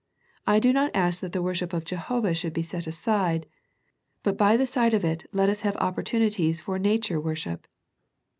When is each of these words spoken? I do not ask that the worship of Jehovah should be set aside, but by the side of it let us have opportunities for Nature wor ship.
I 0.47 0.57
do 0.59 0.73
not 0.73 0.89
ask 0.95 1.21
that 1.21 1.31
the 1.31 1.43
worship 1.43 1.73
of 1.73 1.85
Jehovah 1.85 2.33
should 2.33 2.53
be 2.53 2.63
set 2.63 2.87
aside, 2.87 3.45
but 4.23 4.35
by 4.35 4.57
the 4.57 4.65
side 4.65 4.95
of 4.95 5.05
it 5.05 5.27
let 5.31 5.47
us 5.47 5.61
have 5.61 5.75
opportunities 5.75 6.59
for 6.59 6.79
Nature 6.79 7.21
wor 7.21 7.35
ship. 7.35 7.67